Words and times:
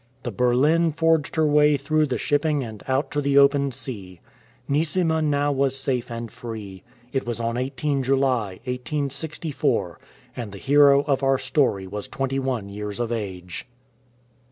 The 0.23 0.31
Berlin 0.31 0.91
forged 0.91 1.35
her 1.35 1.45
way 1.45 1.77
through 1.77 2.07
the 2.07 2.17
shipping 2.17 2.63
and 2.63 2.81
out 2.87 3.11
to 3.11 3.21
the 3.21 3.37
open 3.37 3.71
sea. 3.71 4.19
Neesima 4.67 5.21
now 5.21 5.51
was 5.51 5.77
safe 5.77 6.09
and 6.09 6.31
free. 6.31 6.81
It 7.13 7.27
was 7.27 7.39
on 7.39 7.55
18 7.55 8.01
July, 8.01 8.53
1864, 8.63 9.99
and 10.35 10.51
the 10.53 10.57
hero 10.57 11.03
of 11.03 11.21
our 11.21 11.37
story 11.37 11.85
was 11.85 12.07
21 12.07 12.67
years 12.69 12.99
of 12.99 13.11
age. 13.11 13.67